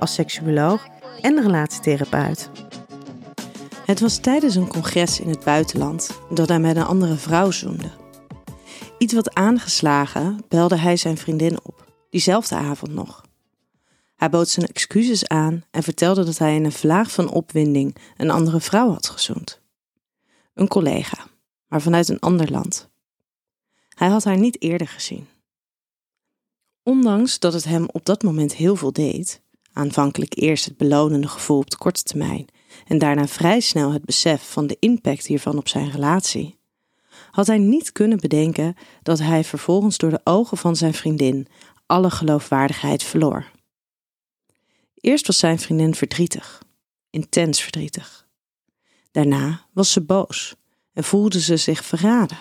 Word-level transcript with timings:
als 0.00 0.14
seksuoloog 0.14 0.86
en 1.20 1.42
relatietherapeut. 1.42 2.50
Het 3.86 4.00
was 4.00 4.18
tijdens 4.18 4.54
een 4.54 4.68
congres 4.68 5.20
in 5.20 5.28
het 5.28 5.44
buitenland 5.44 6.20
dat 6.30 6.48
hij 6.48 6.60
met 6.60 6.76
een 6.76 6.82
andere 6.82 7.16
vrouw 7.16 7.50
zoende. 7.50 7.90
Iets 8.98 9.12
wat 9.12 9.34
aangeslagen 9.34 10.44
belde 10.48 10.76
hij 10.76 10.96
zijn 10.96 11.16
vriendin 11.16 11.58
op, 11.62 11.92
diezelfde 12.10 12.54
avond 12.54 12.92
nog. 12.92 13.24
Hij 14.16 14.30
bood 14.30 14.48
zijn 14.48 14.66
excuses 14.66 15.28
aan 15.28 15.64
en 15.70 15.82
vertelde 15.82 16.24
dat 16.24 16.38
hij 16.38 16.54
in 16.54 16.64
een 16.64 16.72
vlaag 16.72 17.10
van 17.10 17.30
opwinding 17.30 17.96
een 18.16 18.30
andere 18.30 18.60
vrouw 18.60 18.90
had 18.92 19.08
gezoend. 19.08 19.60
Een 20.54 20.68
collega, 20.68 21.26
maar 21.68 21.82
vanuit 21.82 22.08
een 22.08 22.20
ander 22.20 22.50
land. 22.50 22.88
Hij 23.88 24.08
had 24.08 24.24
haar 24.24 24.38
niet 24.38 24.62
eerder 24.62 24.88
gezien. 24.88 25.26
Ondanks 26.82 27.38
dat 27.38 27.52
het 27.52 27.64
hem 27.64 27.88
op 27.92 28.04
dat 28.04 28.22
moment 28.22 28.54
heel 28.54 28.76
veel 28.76 28.92
deed, 28.92 29.42
aanvankelijk 29.72 30.32
eerst 30.36 30.64
het 30.64 30.76
belonende 30.76 31.28
gevoel 31.28 31.58
op 31.58 31.70
de 31.70 31.78
korte 31.78 32.02
termijn 32.02 32.46
en 32.86 32.98
daarna 32.98 33.26
vrij 33.26 33.60
snel 33.60 33.92
het 33.92 34.04
besef 34.04 34.50
van 34.52 34.66
de 34.66 34.76
impact 34.78 35.26
hiervan 35.26 35.58
op 35.58 35.68
zijn 35.68 35.90
relatie, 35.90 36.58
had 37.30 37.46
hij 37.46 37.58
niet 37.58 37.92
kunnen 37.92 38.18
bedenken 38.18 38.74
dat 39.02 39.18
hij 39.18 39.44
vervolgens 39.44 39.98
door 39.98 40.10
de 40.10 40.20
ogen 40.24 40.56
van 40.56 40.76
zijn 40.76 40.94
vriendin 40.94 41.46
alle 41.86 42.10
geloofwaardigheid 42.10 43.02
verloor. 43.02 43.50
Eerst 44.94 45.26
was 45.26 45.38
zijn 45.38 45.58
vriendin 45.58 45.94
verdrietig, 45.94 46.62
intens 47.10 47.60
verdrietig. 47.60 48.28
Daarna 49.10 49.66
was 49.72 49.92
ze 49.92 50.00
boos 50.00 50.54
en 50.92 51.04
voelde 51.04 51.40
ze 51.40 51.56
zich 51.56 51.84
verraden. 51.84 52.38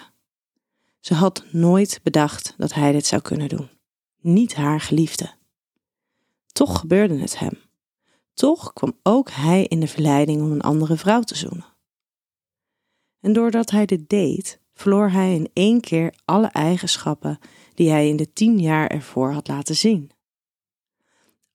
Ze 1.00 1.13
had 1.13 1.44
nooit 1.52 2.00
bedacht 2.03 2.53
dat 2.57 2.73
hij 2.73 2.91
dit 2.91 3.05
zou 3.05 3.22
kunnen 3.22 3.50
doen. 3.50 3.69
Niet 4.22 4.55
haar 4.55 4.81
geliefde. 4.81 5.38
Toch 6.59 6.79
gebeurde 6.79 7.17
het 7.17 7.39
hem. 7.39 7.59
Toch 8.33 8.73
kwam 8.73 8.93
ook 9.03 9.31
hij 9.31 9.63
in 9.63 9.79
de 9.79 9.88
verleiding 9.88 10.41
om 10.41 10.52
een 10.52 10.61
andere 10.61 10.97
vrouw 10.97 11.21
te 11.21 11.35
zoenen. 11.35 11.66
En 13.19 13.33
doordat 13.33 13.69
hij 13.69 13.85
dit 13.85 14.09
deed, 14.09 14.59
verloor 14.73 15.09
hij 15.09 15.35
in 15.35 15.49
één 15.53 15.81
keer 15.81 16.13
alle 16.25 16.47
eigenschappen 16.47 17.39
die 17.73 17.89
hij 17.89 18.07
in 18.07 18.16
de 18.16 18.33
tien 18.33 18.59
jaar 18.59 18.88
ervoor 18.88 19.31
had 19.31 19.47
laten 19.47 19.75
zien. 19.75 20.11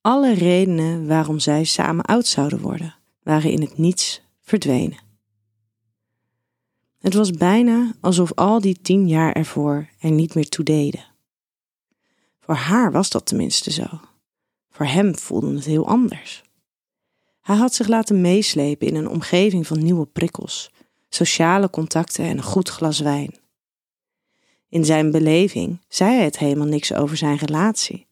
Alle 0.00 0.34
redenen 0.34 1.06
waarom 1.06 1.38
zij 1.38 1.64
samen 1.64 2.04
oud 2.04 2.26
zouden 2.26 2.60
worden, 2.60 2.94
waren 3.22 3.50
in 3.50 3.60
het 3.60 3.78
niets 3.78 4.22
verdwenen. 4.40 4.98
Het 6.98 7.14
was 7.14 7.30
bijna 7.30 7.94
alsof 8.00 8.32
al 8.32 8.60
die 8.60 8.80
tien 8.82 9.08
jaar 9.08 9.32
ervoor 9.32 9.88
er 9.98 10.10
niet 10.10 10.34
meer 10.34 10.48
toe 10.48 10.64
deden. 10.64 11.04
Voor 12.40 12.54
haar 12.54 12.92
was 12.92 13.10
dat 13.10 13.26
tenminste 13.26 13.70
zo. 13.70 14.00
Voor 14.76 14.86
hem 14.86 15.16
voelde 15.18 15.54
het 15.54 15.64
heel 15.64 15.86
anders. 15.86 16.42
Hij 17.40 17.56
had 17.56 17.74
zich 17.74 17.88
laten 17.88 18.20
meeslepen 18.20 18.86
in 18.86 18.94
een 18.94 19.08
omgeving 19.08 19.66
van 19.66 19.82
nieuwe 19.82 20.06
prikkels, 20.06 20.70
sociale 21.08 21.70
contacten 21.70 22.24
en 22.24 22.36
een 22.36 22.42
goed 22.42 22.68
glas 22.68 23.00
wijn. 23.00 23.34
In 24.68 24.84
zijn 24.84 25.10
beleving 25.10 25.80
zei 25.88 26.14
hij 26.14 26.24
het 26.24 26.38
helemaal 26.38 26.66
niks 26.66 26.92
over 26.92 27.16
zijn 27.16 27.36
relatie, 27.36 28.06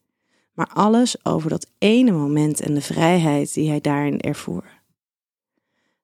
maar 0.53 0.71
alles 0.73 1.25
over 1.25 1.51
dat 1.51 1.71
ene 1.79 2.11
moment 2.11 2.61
en 2.61 2.75
de 2.75 2.81
vrijheid 2.81 3.55
die 3.55 3.69
hij 3.69 3.81
daarin 3.81 4.21
ervoer. 4.21 4.65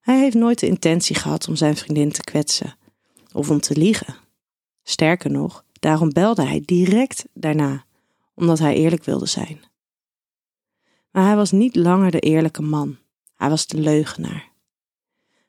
Hij 0.00 0.18
heeft 0.18 0.36
nooit 0.36 0.58
de 0.58 0.66
intentie 0.66 1.16
gehad 1.16 1.48
om 1.48 1.56
zijn 1.56 1.76
vriendin 1.76 2.12
te 2.12 2.22
kwetsen 2.22 2.76
of 3.32 3.50
om 3.50 3.60
te 3.60 3.76
liegen. 3.76 4.14
Sterker 4.82 5.30
nog, 5.30 5.64
daarom 5.72 6.12
belde 6.12 6.44
hij 6.44 6.62
direct 6.64 7.24
daarna, 7.32 7.84
omdat 8.34 8.58
hij 8.58 8.74
eerlijk 8.74 9.04
wilde 9.04 9.26
zijn. 9.26 9.67
Maar 11.18 11.26
hij 11.26 11.36
was 11.36 11.50
niet 11.50 11.76
langer 11.76 12.10
de 12.10 12.20
eerlijke 12.20 12.62
man, 12.62 12.98
hij 13.36 13.48
was 13.48 13.66
de 13.66 13.80
leugenaar. 13.80 14.52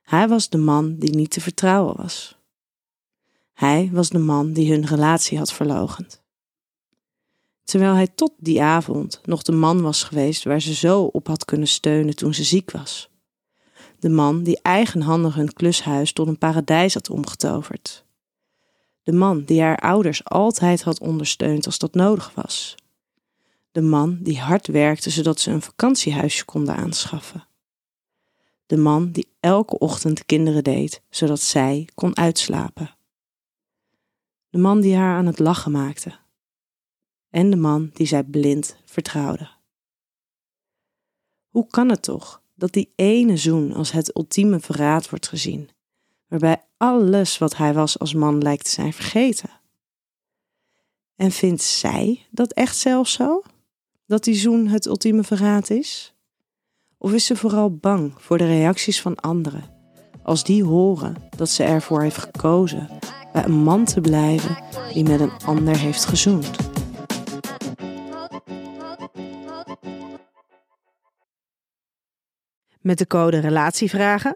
Hij 0.01 0.27
was 0.27 0.49
de 0.49 0.57
man 0.57 0.95
die 0.95 1.15
niet 1.15 1.31
te 1.31 1.41
vertrouwen 1.41 1.95
was. 1.95 2.37
Hij 3.53 3.89
was 3.93 4.09
de 4.09 4.17
man 4.17 4.53
die 4.53 4.71
hun 4.71 4.85
relatie 4.85 5.37
had 5.37 5.53
verlogend. 5.53 6.21
Terwijl 7.63 7.93
hij 7.93 8.07
tot 8.07 8.31
die 8.37 8.61
avond 8.61 9.21
nog 9.23 9.41
de 9.41 9.51
man 9.51 9.81
was 9.81 10.03
geweest 10.03 10.43
waar 10.43 10.61
ze 10.61 10.73
zo 10.73 11.03
op 11.03 11.27
had 11.27 11.45
kunnen 11.45 11.67
steunen 11.67 12.15
toen 12.15 12.33
ze 12.33 12.43
ziek 12.43 12.71
was. 12.71 13.09
De 13.99 14.09
man 14.09 14.43
die 14.43 14.59
eigenhandig 14.61 15.35
hun 15.35 15.53
klushuis 15.53 16.13
tot 16.13 16.27
een 16.27 16.37
paradijs 16.37 16.93
had 16.93 17.09
omgetoverd. 17.09 18.05
De 19.03 19.13
man 19.13 19.43
die 19.43 19.61
haar 19.61 19.77
ouders 19.77 20.23
altijd 20.23 20.83
had 20.83 20.99
ondersteund 20.99 21.65
als 21.65 21.77
dat 21.77 21.93
nodig 21.93 22.31
was. 22.35 22.75
De 23.71 23.81
man 23.81 24.17
die 24.21 24.39
hard 24.39 24.67
werkte 24.67 25.09
zodat 25.09 25.39
ze 25.39 25.51
een 25.51 25.61
vakantiehuisje 25.61 26.45
konden 26.45 26.75
aanschaffen. 26.75 27.47
De 28.65 28.77
man 28.77 29.11
die 29.11 29.31
elke 29.39 29.77
ochtend 29.77 30.25
kinderen 30.25 30.63
deed 30.63 31.01
zodat 31.09 31.41
zij 31.41 31.87
kon 31.93 32.17
uitslapen. 32.17 32.95
De 34.49 34.57
man 34.57 34.81
die 34.81 34.95
haar 34.95 35.17
aan 35.17 35.25
het 35.25 35.39
lachen 35.39 35.71
maakte. 35.71 36.17
En 37.29 37.49
de 37.49 37.55
man 37.55 37.89
die 37.93 38.07
zij 38.07 38.23
blind 38.23 38.77
vertrouwde. 38.85 39.49
Hoe 41.49 41.67
kan 41.67 41.89
het 41.89 42.01
toch 42.01 42.41
dat 42.55 42.73
die 42.73 42.93
ene 42.95 43.37
zoen 43.37 43.73
als 43.73 43.91
het 43.91 44.15
ultieme 44.15 44.59
verraad 44.59 45.09
wordt 45.09 45.27
gezien, 45.27 45.69
waarbij 46.27 46.65
alles 46.77 47.37
wat 47.37 47.57
hij 47.57 47.73
was 47.73 47.99
als 47.99 48.13
man 48.13 48.41
lijkt 48.41 48.65
te 48.65 48.71
zijn 48.71 48.93
vergeten? 48.93 49.49
En 51.15 51.31
vindt 51.31 51.61
zij 51.61 52.27
dat 52.31 52.53
echt 52.53 52.77
zelf 52.77 53.07
zo? 53.07 53.43
Dat 54.09 54.23
die 54.23 54.35
zoen 54.35 54.67
het 54.67 54.85
ultieme 54.85 55.23
verraad 55.23 55.69
is? 55.69 56.13
Of 56.97 57.13
is 57.13 57.25
ze 57.25 57.35
vooral 57.35 57.75
bang 57.75 58.13
voor 58.17 58.37
de 58.37 58.45
reacties 58.45 59.01
van 59.01 59.15
anderen 59.15 59.63
als 60.23 60.43
die 60.43 60.63
horen 60.63 61.15
dat 61.35 61.49
ze 61.49 61.63
ervoor 61.63 62.01
heeft 62.01 62.17
gekozen 62.17 62.89
bij 63.33 63.43
een 63.43 63.63
man 63.63 63.85
te 63.85 64.01
blijven 64.01 64.63
die 64.93 65.03
met 65.03 65.19
een 65.19 65.31
ander 65.45 65.77
heeft 65.77 66.05
gezoend? 66.05 66.49
Met 72.81 72.97
de 72.97 73.07
code 73.07 73.39
RELATIEVRAGEN 73.39 74.35